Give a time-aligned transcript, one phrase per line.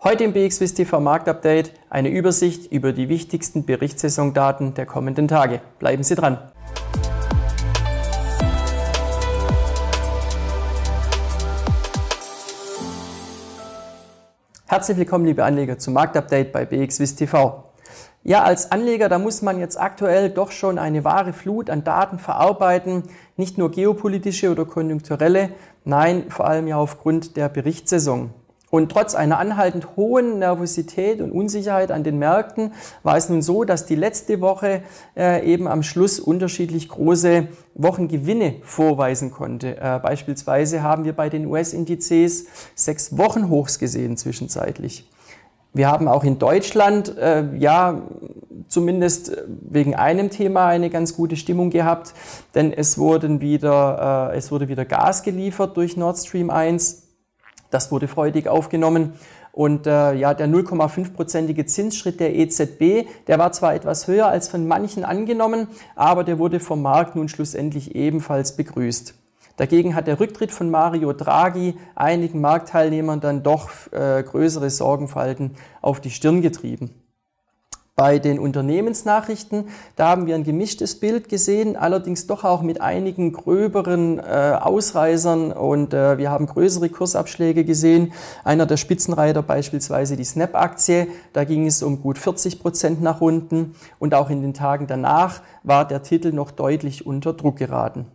[0.00, 5.60] Heute im BXWIST TV Marktupdate eine Übersicht über die wichtigsten Berichtssaisondaten der kommenden Tage.
[5.80, 6.38] Bleiben Sie dran!
[14.68, 17.64] Herzlich willkommen, liebe Anleger, zum Marktupdate bei BXWIST TV.
[18.22, 22.20] Ja, als Anleger, da muss man jetzt aktuell doch schon eine wahre Flut an Daten
[22.20, 23.02] verarbeiten,
[23.36, 25.50] nicht nur geopolitische oder konjunkturelle,
[25.84, 28.30] nein, vor allem ja aufgrund der Berichtssaison.
[28.70, 33.64] Und trotz einer anhaltend hohen Nervosität und Unsicherheit an den Märkten war es nun so,
[33.64, 34.82] dass die letzte Woche
[35.16, 39.78] äh, eben am Schluss unterschiedlich große Wochengewinne vorweisen konnte.
[39.78, 45.08] Äh, beispielsweise haben wir bei den US-Indizes sechs Wochenhochs gesehen zwischenzeitlich.
[45.72, 48.02] Wir haben auch in Deutschland, äh, ja,
[48.68, 52.12] zumindest wegen einem Thema eine ganz gute Stimmung gehabt,
[52.54, 57.07] denn es, wurden wieder, äh, es wurde wieder Gas geliefert durch Nord Stream 1
[57.70, 59.14] das wurde freudig aufgenommen.
[59.52, 64.68] Und äh, ja, der 0,5-prozentige Zinsschritt der EZB, der war zwar etwas höher als von
[64.68, 69.14] manchen angenommen, aber der wurde vom Markt nun schlussendlich ebenfalls begrüßt.
[69.56, 76.00] Dagegen hat der Rücktritt von Mario Draghi einigen Marktteilnehmern dann doch äh, größere Sorgenfalten auf
[76.00, 76.90] die Stirn getrieben.
[77.98, 79.64] Bei den Unternehmensnachrichten,
[79.96, 85.50] da haben wir ein gemischtes Bild gesehen, allerdings doch auch mit einigen gröberen äh, Ausreißern
[85.50, 88.12] und äh, wir haben größere Kursabschläge gesehen.
[88.44, 93.74] Einer der Spitzenreiter beispielsweise die Snap-Aktie, da ging es um gut 40 Prozent nach unten
[93.98, 98.06] und auch in den Tagen danach war der Titel noch deutlich unter Druck geraten.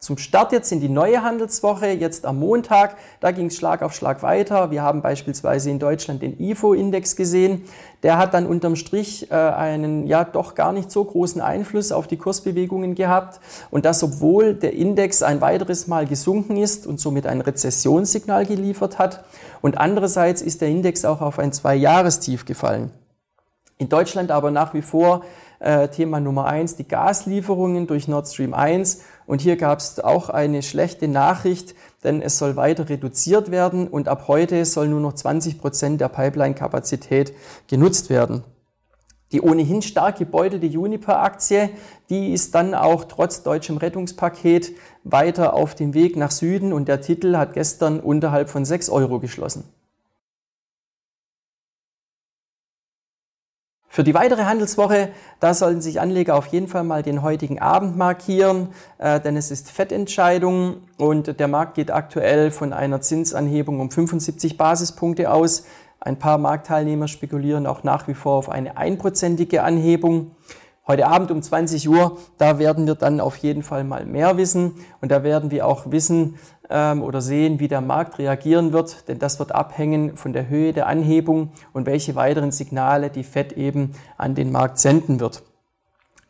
[0.00, 3.92] Zum Start jetzt in die neue Handelswoche, jetzt am Montag, da ging es Schlag auf
[3.92, 4.70] Schlag weiter.
[4.70, 7.64] Wir haben beispielsweise in Deutschland den IFO-Index gesehen.
[8.04, 12.06] Der hat dann unterm Strich äh, einen ja doch gar nicht so großen Einfluss auf
[12.06, 13.40] die Kursbewegungen gehabt.
[13.72, 19.00] Und das, obwohl der Index ein weiteres Mal gesunken ist und somit ein Rezessionssignal geliefert
[19.00, 19.24] hat.
[19.62, 22.92] Und andererseits ist der Index auch auf ein Zwei-Jahrestief gefallen.
[23.78, 25.24] In Deutschland aber nach wie vor
[25.60, 30.28] äh, Thema Nummer eins, die Gaslieferungen durch Nord Stream 1 und hier gab es auch
[30.28, 31.74] eine schlechte Nachricht,
[32.04, 36.08] denn es soll weiter reduziert werden und ab heute soll nur noch 20 Prozent der
[36.08, 37.32] Pipeline-Kapazität
[37.68, 38.44] genutzt werden.
[39.32, 41.68] Die ohnehin stark gebeutelte Juniper-Aktie,
[42.08, 44.72] die ist dann auch trotz deutschem Rettungspaket
[45.04, 49.20] weiter auf dem Weg nach Süden und der Titel hat gestern unterhalb von 6 Euro
[49.20, 49.64] geschlossen.
[53.90, 55.08] Für die weitere Handelswoche,
[55.40, 58.68] da sollten sich Anleger auf jeden Fall mal den heutigen Abend markieren,
[58.98, 64.58] äh, denn es ist Fettentscheidung und der Markt geht aktuell von einer Zinsanhebung um 75
[64.58, 65.64] Basispunkte aus.
[66.00, 70.32] Ein paar Marktteilnehmer spekulieren auch nach wie vor auf eine einprozentige Anhebung.
[70.90, 74.72] Heute Abend um 20 Uhr, da werden wir dann auf jeden Fall mal mehr wissen
[75.02, 76.36] und da werden wir auch wissen
[76.70, 80.72] ähm, oder sehen, wie der Markt reagieren wird, denn das wird abhängen von der Höhe
[80.72, 85.42] der Anhebung und welche weiteren Signale die Fed eben an den Markt senden wird.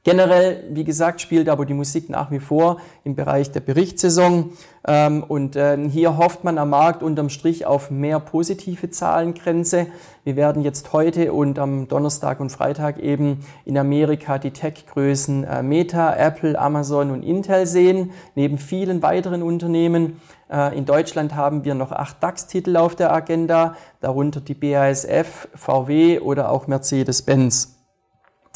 [0.09, 4.53] Generell, wie gesagt, spielt aber die Musik nach wie vor im Bereich der Berichtssaison.
[4.87, 9.89] Ähm, und ähm, hier hofft man am Markt unterm Strich auf mehr positive Zahlengrenze.
[10.25, 15.63] Wir werden jetzt heute und am Donnerstag und Freitag eben in Amerika die Tech-Größen äh,
[15.63, 20.23] Meta, Apple, Amazon und Intel sehen, neben vielen weiteren Unternehmen.
[20.51, 26.21] Äh, in Deutschland haben wir noch acht DAX-Titel auf der Agenda, darunter die BASF, VW
[26.21, 27.78] oder auch Mercedes-Benz.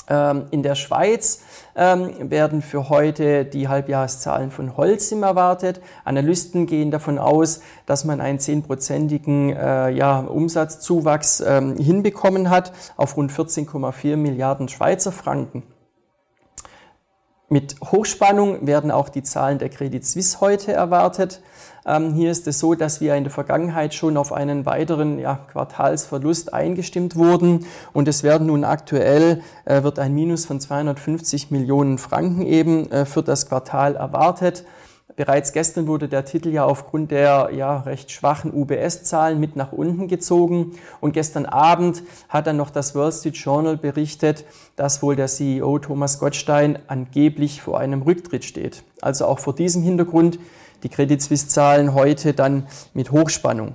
[0.09, 1.43] Ähm, in der Schweiz
[1.77, 5.81] ähm, werden für heute die Halbjahreszahlen von Holcim erwartet.
[6.05, 13.17] Analysten gehen davon aus, dass man einen zehnprozentigen äh, ja, Umsatzzuwachs ähm, hinbekommen hat auf
[13.17, 15.63] rund 14,4 Milliarden Schweizer Franken.
[17.53, 21.43] Mit Hochspannung werden auch die Zahlen der Credit Suisse heute erwartet.
[21.85, 25.39] Ähm, hier ist es so, dass wir in der Vergangenheit schon auf einen weiteren ja,
[25.53, 31.99] Quartalsverlust eingestimmt wurden und es werden nun aktuell äh, wird ein Minus von 250 Millionen
[31.99, 34.65] Franken eben äh, für das Quartal erwartet.
[35.17, 40.09] Bereits gestern wurde der Titel ja aufgrund der ja recht schwachen UBS-Zahlen mit nach unten
[40.09, 40.73] gezogen.
[41.01, 44.45] Und gestern Abend hat dann noch das Wall Street Journal berichtet,
[44.77, 48.85] dass wohl der CEO Thomas Gottstein angeblich vor einem Rücktritt steht.
[49.03, 50.39] Also auch vor diesem Hintergrund
[50.83, 53.75] die Credit Suisse-Zahlen heute dann mit Hochspannung.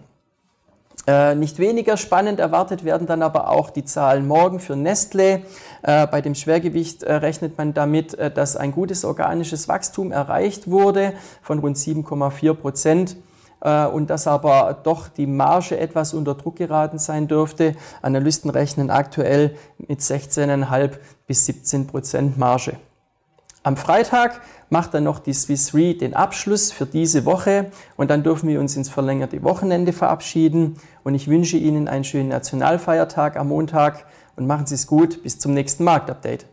[1.07, 5.43] Äh, nicht weniger spannend erwartet werden dann aber auch die Zahlen morgen für Nestle.
[5.81, 10.69] Äh, bei dem Schwergewicht äh, rechnet man damit, äh, dass ein gutes organisches Wachstum erreicht
[10.69, 13.15] wurde von rund 7,4 Prozent
[13.61, 17.75] äh, und dass aber doch die Marge etwas unter Druck geraten sein dürfte.
[18.01, 20.91] Analysten rechnen aktuell mit 16,5
[21.25, 22.73] bis 17 Prozent Marge.
[23.67, 28.23] Am Freitag macht dann noch die Swiss Re den Abschluss für diese Woche und dann
[28.23, 30.77] dürfen wir uns ins verlängerte Wochenende verabschieden.
[31.03, 34.05] Und ich wünsche Ihnen einen schönen Nationalfeiertag am Montag
[34.37, 35.21] und machen Sie es gut.
[35.21, 36.45] Bis zum nächsten Marktupdate.